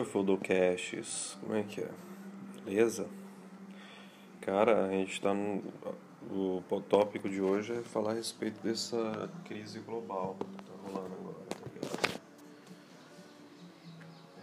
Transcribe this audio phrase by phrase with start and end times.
[0.00, 1.36] dia, Fodocasts.
[1.40, 1.90] Como é que é?
[2.64, 3.08] Beleza?
[4.40, 5.62] Cara, a gente tá no.
[6.30, 11.44] O tópico de hoje é falar a respeito dessa crise global que tá rolando agora,
[11.48, 12.20] tá ligado?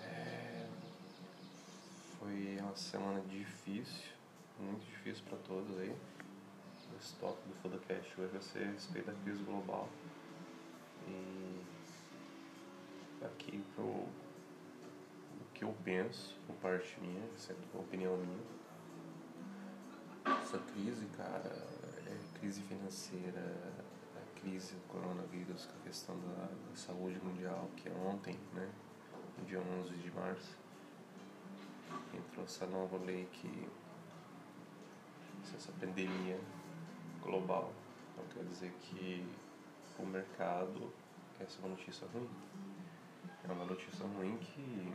[0.03, 0.67] É...
[2.19, 4.11] Foi uma semana difícil,
[4.59, 5.95] muito difícil para todos aí.
[6.99, 9.87] Esse tópico do Fodocast hoje vai ser a respeito da crise global.
[11.07, 11.61] E
[13.23, 14.07] aqui pro
[15.67, 18.39] eu penso, por parte minha, isso é uma opinião minha.
[20.41, 21.67] Essa crise, cara,
[22.05, 23.43] é crise financeira,
[24.15, 28.69] a crise do coronavírus, com a questão da, da saúde mundial, que é ontem, né,
[29.37, 30.57] no dia 11 de março,
[32.13, 33.67] entrou essa nova lei que
[35.53, 36.39] essa pandemia
[37.21, 37.73] global.
[38.13, 39.25] Então quer dizer que
[39.99, 40.93] o mercado,
[41.39, 42.29] essa é uma notícia ruim.
[43.47, 44.93] É uma notícia ruim que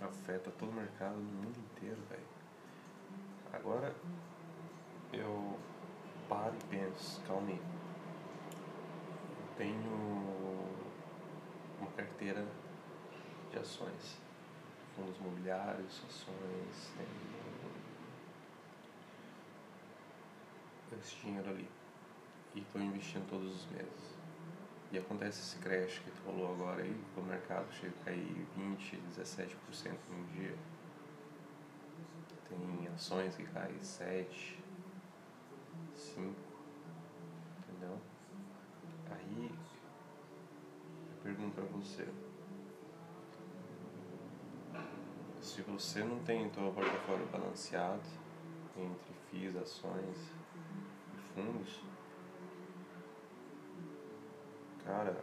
[0.00, 2.26] afeta todo o mercado no mundo inteiro, velho.
[3.52, 3.94] Agora
[5.12, 5.58] eu
[6.28, 7.60] paro e penso, calma aí.
[9.40, 10.68] Eu tenho
[11.80, 12.46] uma carteira
[13.50, 14.18] de ações,
[14.94, 17.28] fundos imobiliários, ações, tenho
[21.00, 21.68] esse dinheiro ali.
[22.54, 24.17] E estou investindo todos os meses.
[24.90, 28.96] E acontece esse crash que tu falou agora aí, o mercado chega a cair 20,
[29.18, 30.56] 17% num dia.
[32.48, 34.64] Tem ações que caem 7,
[35.94, 36.34] 5,
[37.58, 37.98] entendeu?
[39.10, 39.50] Aí
[41.10, 42.08] eu pergunto pra você.
[45.42, 48.00] Se você não tem teu portfólio balanceado
[48.74, 50.32] entre FIIs, ações
[51.14, 51.82] e fundos,
[54.88, 55.14] cara,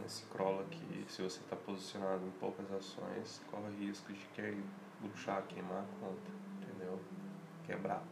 [0.00, 4.64] nesse crawl aqui, se você está posicionado em poucas ações, corre risco de querer
[5.02, 6.30] luxar, queimar a conta,
[6.62, 6.98] entendeu?
[7.66, 8.02] Quebrar.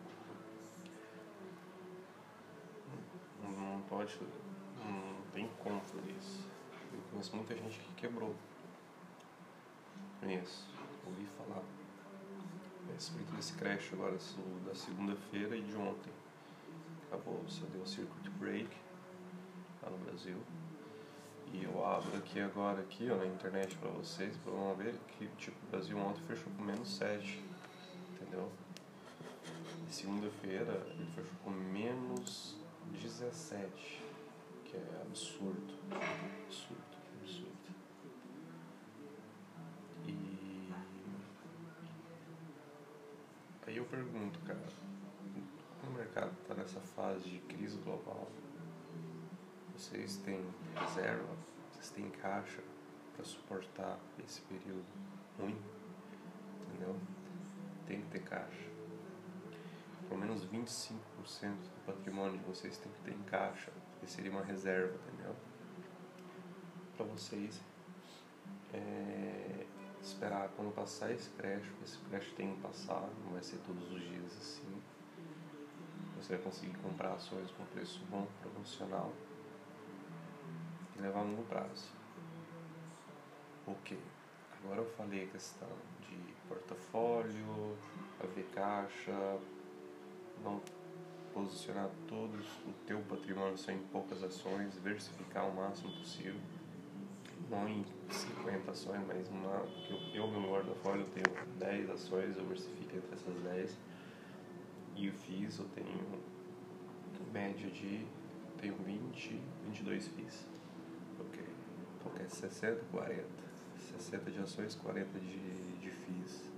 [3.42, 4.18] Não, pode,
[4.84, 6.46] não tem como fazer isso.
[6.92, 8.34] Eu conheço muita gente que quebrou.
[10.20, 10.68] Conheço,
[11.06, 11.62] ouvi falar.
[12.88, 14.18] A respeito desse crash agora
[14.66, 16.12] da segunda-feira e de ontem.
[17.06, 18.68] Acabou, você deu o circuit break
[19.82, 20.36] lá no Brasil.
[21.52, 25.26] E eu abro aqui agora aqui, ó, na internet para vocês, para vão ver que
[25.36, 27.42] tipo, o Brasil ontem fechou com menos 7,
[28.14, 28.50] entendeu?
[29.90, 32.56] Segunda-feira ele fechou com menos
[32.92, 34.02] 17,
[34.64, 36.82] que é absurdo, absurdo,
[37.20, 37.52] absurdo.
[40.06, 40.72] E
[43.66, 44.66] aí eu pergunto, cara,
[45.86, 48.26] o mercado está nessa fase de crise global,
[49.82, 50.40] vocês têm
[50.76, 51.36] reserva,
[51.72, 52.62] vocês têm caixa
[53.16, 54.86] para suportar esse período
[55.36, 55.60] ruim,
[56.62, 56.96] entendeu?
[57.84, 58.70] Tem que ter caixa.
[60.08, 60.92] Pelo menos 25%
[61.40, 65.34] do patrimônio de vocês tem que ter em caixa, que seria uma reserva, entendeu?
[66.96, 67.60] Para vocês
[68.72, 69.66] é,
[70.00, 74.00] esperar quando passar esse crash, esse crash tem que passar, não vai ser todos os
[74.00, 74.80] dias assim.
[76.18, 79.12] Você vai conseguir comprar ações com preço bom, promocional
[81.02, 81.88] levar a longo prazo.
[83.66, 83.98] Ok,
[84.58, 85.68] agora eu falei a questão
[86.00, 86.16] de
[86.48, 87.76] portfólio,
[88.20, 89.38] haver caixa,
[90.42, 90.60] não
[91.34, 96.40] posicionar todos o teu patrimônio só em poucas ações, diversificar o máximo possível,
[97.50, 102.42] não em 50 ações, mas uma, porque eu, meu portfólio, eu tenho 10 ações, eu
[102.42, 103.78] diversifico entre essas 10,
[104.96, 106.22] e o FIIs eu tenho
[107.32, 108.06] média de,
[108.60, 110.46] tenho 20, 22 FIIs.
[112.22, 113.24] É 60, 40.
[113.98, 116.50] 60 de ações, 40 de, de FIIs.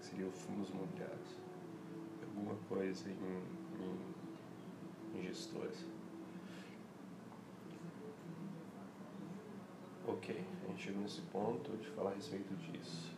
[0.00, 1.36] Seriam fundos imobiliários.
[2.22, 3.42] Alguma coisa em,
[3.82, 5.84] em, em gestores.
[10.06, 13.12] Ok, a gente chegou nesse ponto de falar a respeito disso.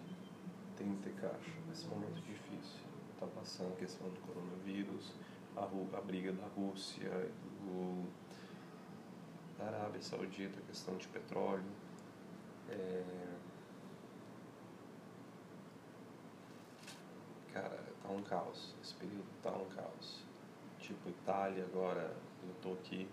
[0.76, 2.80] Tem que ter caixa nesse momento difícil.
[3.14, 5.12] Está passando a questão do coronavírus,
[5.54, 5.64] a,
[5.98, 7.10] a briga da Rússia,
[7.60, 8.08] do
[9.58, 11.62] da Arábia Saudita, questão de petróleo.
[12.70, 13.04] É...
[17.52, 18.74] Cara, tá um caos.
[18.82, 20.22] Esse período tá um caos.
[20.78, 23.08] Tipo, Itália agora, eu tô aqui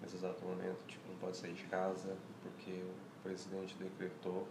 [0.00, 4.46] nesse exato momento, tipo, não pode sair de casa porque o presidente decretou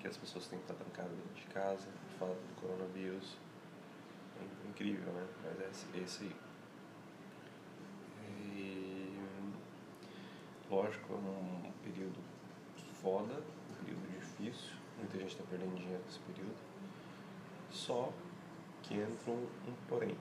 [0.00, 3.36] que as pessoas têm que estar trancadas dentro de casa por falta do coronavírus.
[4.40, 5.26] É incrível, né?
[5.44, 5.60] Mas
[5.94, 6.36] é esse, aí.
[10.72, 12.18] lógico, é um período
[13.02, 13.42] foda,
[14.32, 16.56] difícil, muita gente está perdendo dinheiro nesse período.
[17.70, 18.12] Só
[18.82, 20.16] que entra um, um porém.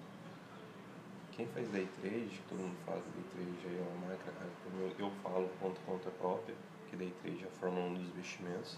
[1.32, 4.32] Quem faz day trade, todo mundo que day trade aí é uma marca,
[4.80, 6.56] eu, eu falo ponto conta própria,
[6.90, 8.78] que day trade é a forma um dos investimentos.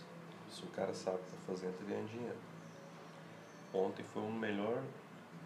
[0.49, 2.37] Se o cara sabe o que está fazendo, ele ganha dinheiro.
[3.73, 4.83] Ontem foi o melhor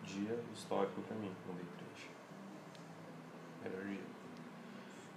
[0.04, 2.10] dia histórico para mim no day trade.
[3.64, 4.18] Melhor dia.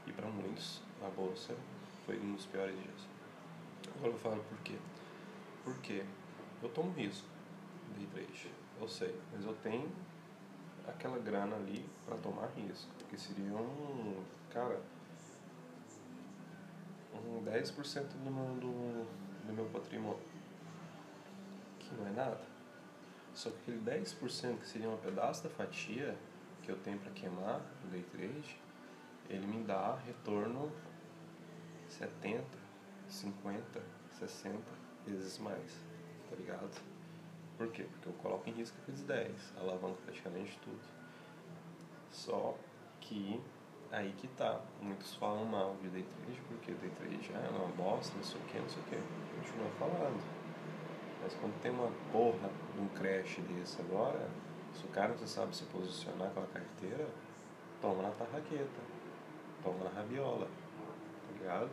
[0.06, 1.56] E para muitos, a bolsa
[2.06, 3.09] foi um dos piores dias.
[3.96, 4.78] Agora eu falo por quê.
[5.64, 6.04] Porque
[6.62, 7.28] eu tomo risco
[7.96, 8.50] day trade,
[8.80, 9.90] eu sei, mas eu tenho
[10.86, 14.80] aquela grana ali para tomar risco, que seria um, cara,
[17.14, 20.20] um 10% do meu, do, do meu patrimônio,
[21.78, 22.40] que não é nada.
[23.34, 26.16] Só que aquele 10% que seria um pedaço da fatia
[26.62, 28.60] que eu tenho para queimar no day trade,
[29.28, 30.70] ele me dá retorno
[31.88, 32.44] 70,
[33.10, 33.82] 50,
[34.18, 34.58] 60
[35.06, 35.84] vezes mais,
[36.28, 36.80] tá ligado?
[37.58, 37.86] Por quê?
[37.90, 40.80] Porque eu coloco em risco aqueles 10, alavanco praticamente tudo.
[42.10, 42.56] Só
[43.00, 43.40] que
[43.90, 44.60] aí que tá.
[44.80, 48.44] Muitos falam mal de day trade porque day trade é uma bosta, não sei o
[48.44, 48.96] que, não sei o que.
[49.36, 50.22] Continua falando.
[51.22, 54.30] Mas quando tem uma porra de um crash desse agora,
[54.72, 57.06] se o cara não sabe se posicionar com a carteira,
[57.80, 58.80] toma na tarraqueta,
[59.62, 61.70] toma na rabiola, tá ligado?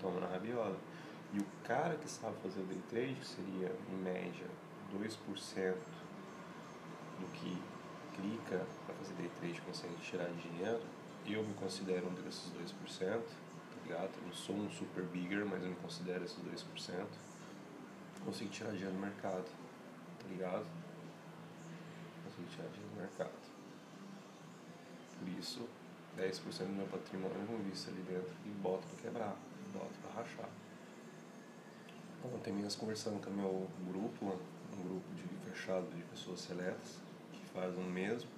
[0.00, 0.76] Toma na rabiola.
[1.32, 4.46] E o cara que sabe fazer o day trade, que seria em média
[4.96, 5.74] 2%
[7.18, 7.60] do que
[8.14, 10.80] clica para fazer day trade consegue tirar dinheiro,
[11.26, 13.22] eu me considero um desses 2%, tá
[13.82, 14.10] ligado?
[14.18, 17.06] Eu não sou um super bigger, mas eu me considero esses 2%.
[18.24, 20.66] Consigo tirar dinheiro do mercado, tá ligado?
[22.24, 23.44] Consigo tirar dinheiro do mercado.
[25.18, 25.68] Por isso,
[26.16, 29.36] 10% do meu patrimônio eu invisto ali dentro e boto para quebrar,
[29.74, 30.48] boto para rachar.
[32.34, 34.40] Ontem mesmo conversando com meu grupo,
[34.72, 36.98] um grupo de fechado de pessoas seletas
[37.32, 38.30] que fazem o mesmo,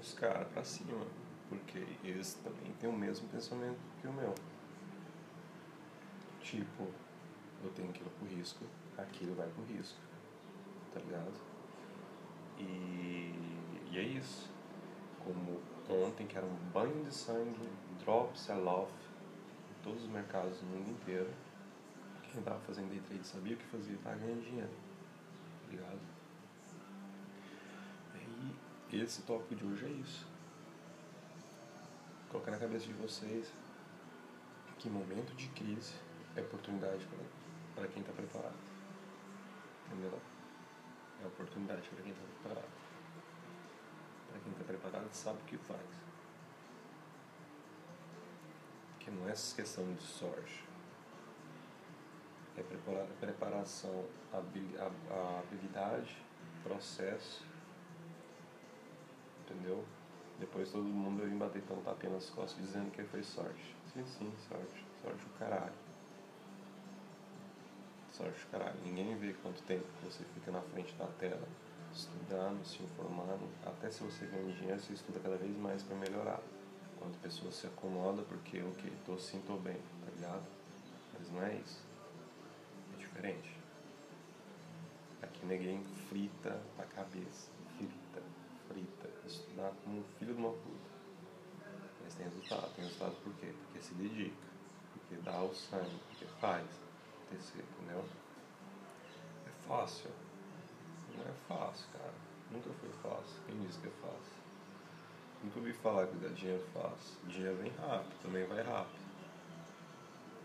[0.00, 1.04] os caras pra cima,
[1.48, 4.34] porque eles também têm o mesmo pensamento que o meu.
[6.40, 6.86] Tipo,
[7.64, 8.64] eu tenho aquilo pro risco,
[8.96, 9.98] aquilo vai pro risco,
[10.92, 11.32] tá ligado?
[12.58, 13.34] E,
[13.90, 14.50] e é isso.
[15.24, 17.68] Como ontem, que era um banho de sangue,
[18.00, 18.92] drop, sell-off,
[19.82, 21.30] todos os mercados do mundo inteiro
[22.32, 24.70] quem estava fazendo day trade sabia o que fazia para ganhar dinheiro.
[25.70, 26.00] Ligado?
[28.90, 30.26] E esse tópico de hoje é isso.
[32.30, 33.52] Colocar na cabeça de vocês
[34.78, 35.94] que momento de crise
[36.34, 37.06] é oportunidade
[37.74, 38.56] para quem está preparado.
[39.86, 40.18] Entendeu?
[41.22, 42.72] É oportunidade para quem está preparado.
[44.30, 46.11] Para quem está preparado sabe o que faz.
[49.12, 50.72] Não é questão de sorte
[52.56, 52.62] é
[53.20, 54.38] preparação, a
[55.40, 56.16] habilidade,
[56.62, 57.44] processo,
[59.40, 59.84] entendeu?
[60.38, 63.76] Depois todo mundo vem bater tão tapinha nas costas dizendo que foi sorte.
[63.92, 64.84] Sim, sim, sorte.
[65.02, 65.72] Sorte o caralho.
[68.10, 68.78] Sorte o caralho.
[68.84, 71.46] Ninguém vê quanto tempo você fica na frente da tela,
[71.92, 73.48] estudando, se informando.
[73.64, 76.40] Até se você ganha dinheiro, você estuda cada vez mais para melhorar.
[77.02, 80.46] Quando a pessoa se acomoda porque, ok, tô sim, tô bem, tá ligado?
[81.18, 81.82] Mas não é isso
[82.96, 83.56] diferente.
[85.20, 88.22] Aqui ninguém frita a cabeça, frita,
[88.68, 90.92] frita, estudar como um filho de uma puta.
[92.04, 93.52] Mas tem resultado, tem resultado por quê?
[93.64, 94.46] Porque se dedica,
[94.92, 96.66] porque dá o sangue, porque faz
[97.26, 98.04] acontecer, entendeu?
[99.46, 100.10] É fácil?
[101.16, 102.14] Não é fácil, cara.
[102.50, 103.42] Nunca foi fácil.
[103.46, 104.41] Quem disse que é fácil?
[105.42, 107.18] Nunca ouvi falar que dinheiro fácil.
[107.26, 109.02] Dinheiro vem rápido, também vai rápido.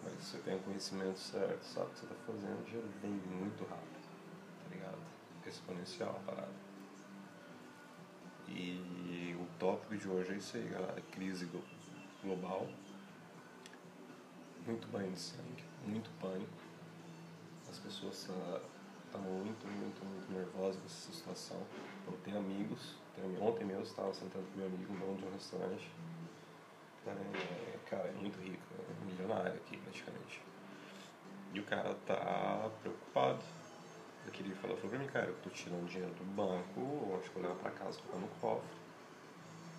[0.04, 3.12] Mas se você tem o conhecimento certo, sabe o que você está fazendo, já vem
[3.12, 4.01] muito rápido,
[4.63, 4.98] tá ligado?
[5.46, 6.68] Exponencial a parada.
[8.48, 11.01] E o tópico de hoje é isso aí, galera.
[11.12, 11.50] Crise
[12.24, 12.68] global.
[14.66, 16.58] Muito banho de sangue, muito pânico.
[17.70, 21.62] As pessoas estão muito, muito, muito nervosas com essa situação.
[22.06, 22.96] Eu tenho amigos,
[23.41, 25.89] ontem mesmo estava sentando com meu amigo, dono de um restaurante
[27.09, 30.41] é, cara, é muito rico, é milionário aqui praticamente.
[31.53, 33.43] E o cara tá preocupado.
[34.33, 37.43] Queria falar, falou pra mim, cara, eu tô tirando dinheiro do banco, acho que eu
[37.43, 38.77] levo pra casa, colocar no cofre.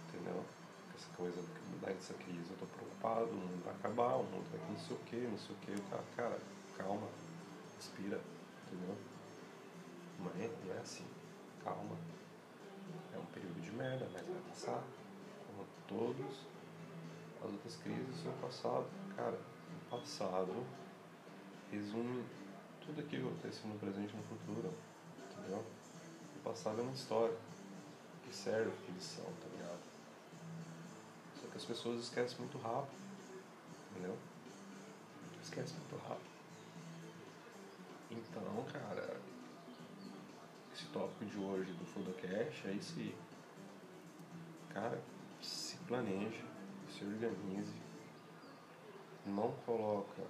[0.08, 0.42] Entendeu?
[0.96, 1.42] Essa coisa
[1.82, 5.00] dessa crise, eu tô preocupado, o mundo vai acabar, o mundo vai não sei o
[5.00, 5.72] que, não sei o que.
[5.72, 6.38] O cara, cara,
[6.78, 7.08] calma,
[7.76, 8.18] respira,
[8.66, 8.96] entendeu?
[10.18, 11.04] Não é, não é assim,
[11.62, 11.94] calma.
[13.48, 14.82] Período de merda, mas vai passar.
[15.46, 16.46] Como todos
[17.42, 18.86] as outras crises do passado,
[19.16, 19.38] cara,
[19.86, 20.66] o passado
[21.70, 22.24] resume
[22.84, 24.72] tudo aquilo que acontece no presente e no futuro,
[25.30, 25.64] entendeu?
[26.36, 27.36] O passado é uma história
[28.24, 29.80] que serve de lição, tá ligado?
[31.40, 33.00] Só que as pessoas esquecem muito rápido,
[33.90, 34.16] entendeu?
[35.42, 36.28] Esquecem muito rápido.
[38.10, 39.20] Então, cara,
[40.74, 43.14] esse tópico de hoje do Fudocast é aí.
[44.80, 45.02] Cara,
[45.42, 46.44] se planeje,
[46.88, 47.82] se organize,
[49.26, 50.22] não coloca,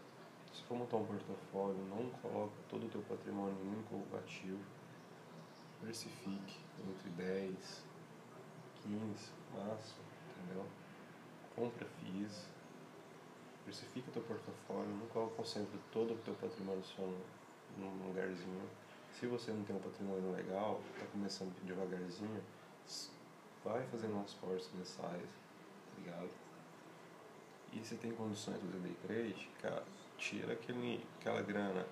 [0.54, 4.64] se for montar um portfólio, não coloca todo o teu patrimônio em um único ativo,
[5.80, 7.84] diversifique entre 10,
[8.84, 10.00] 15, máximo,
[10.30, 10.64] entendeu?
[11.54, 12.48] Compra FIIs,
[13.58, 17.02] diversifica teu portfólio, não coloca, concentra todo o teu patrimônio só
[17.76, 18.66] num lugarzinho.
[19.12, 22.42] Se você não tem um patrimônio legal, está começando devagarzinho,
[23.68, 26.30] vai fazendo uns esforços mensais, tá ligado?
[27.72, 29.84] E se tem condições de fazer day trade, cara,
[30.16, 31.86] tira aquele, aquela grana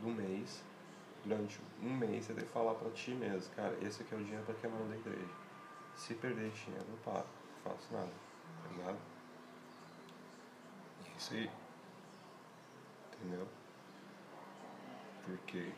[0.00, 0.62] do mês,
[1.24, 4.22] durante um mês você tem que falar pra ti mesmo, cara, esse aqui é o
[4.22, 5.34] dinheiro pra queimar no day trade.
[5.96, 7.26] Se perder dinheiro, eu paro,
[7.64, 8.12] não faço nada,
[8.62, 8.98] tá ligado?
[11.04, 11.50] É isso aí.
[13.14, 13.48] Entendeu?
[15.24, 15.72] Porque,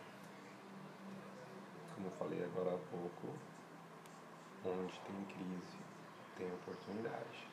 [1.94, 3.32] como eu falei agora há pouco,
[4.70, 5.78] onde tem crise,
[6.36, 7.48] tem oportunidade.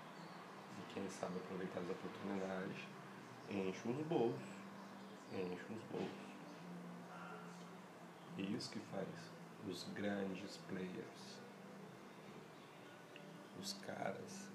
[0.77, 2.87] E quem sabe aproveitar as oportunidades,
[3.49, 4.55] enche os bolsos.
[5.31, 6.25] Enche os bolsos.
[8.37, 9.07] E isso que faz
[9.67, 11.41] os grandes players,
[13.59, 14.49] os caras,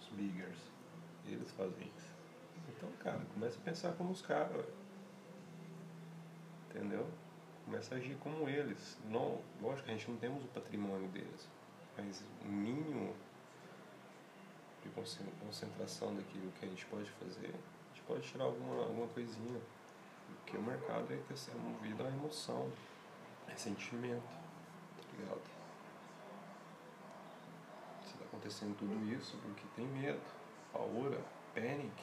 [0.00, 0.58] os biggers,
[1.24, 2.12] eles fazem isso.
[2.68, 4.66] Então, cara, começa a pensar como os caras,
[6.68, 7.06] entendeu?
[7.64, 8.98] Começa a agir como eles.
[9.08, 11.48] Não, lógico que a gente não temos o patrimônio deles,
[11.96, 13.14] mas o mínimo
[14.82, 14.88] de
[15.40, 19.60] concentração daquilo que a gente pode fazer, a gente pode tirar alguma, alguma coisinha.
[20.26, 22.70] Porque o mercado é que ser movido à emoção,
[23.48, 25.42] é sentimento, tá ligado?
[28.04, 30.20] Está acontecendo tudo isso porque tem medo,
[30.72, 31.20] paura,
[31.54, 32.02] panic,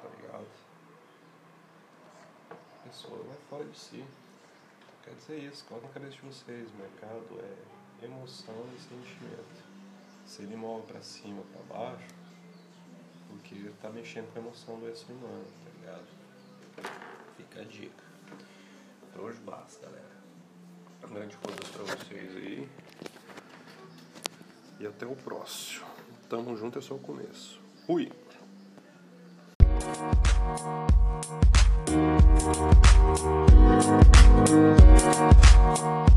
[0.00, 0.46] tá ligado?
[2.50, 4.04] A pessoa vai fora de si.
[5.06, 9.64] Quer dizer isso, coloca na cabeça de vocês, mercado é emoção e sentimento.
[10.26, 12.08] Se ele move para cima, para baixo,
[13.28, 16.06] porque ele tá mexendo com a emoção do ser humano, tá ligado?
[17.36, 18.04] Fica a dica.
[19.12, 20.16] Por hoje basta, galera.
[21.04, 22.68] Um grande coisa pra vocês aí.
[24.80, 25.86] E até o próximo.
[26.28, 27.60] Tamo junto, é só o começo.
[27.86, 28.10] Fui!
[33.06, 34.50] Thank
[36.10, 36.15] you.